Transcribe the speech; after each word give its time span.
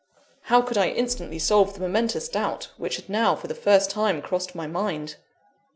How 0.45 0.63
could 0.63 0.79
I 0.79 0.89
instantly 0.89 1.37
solve 1.37 1.75
the 1.75 1.79
momentous 1.79 2.27
doubt 2.27 2.71
which 2.77 2.95
had 2.95 3.07
now, 3.07 3.35
for 3.35 3.45
the 3.45 3.53
first 3.53 3.91
time, 3.91 4.19
crossed 4.23 4.55
my 4.55 4.65
mind? 4.65 5.17